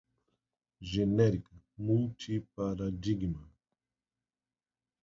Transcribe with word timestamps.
genérica, 0.91 1.53
multiparadigma 1.85 3.45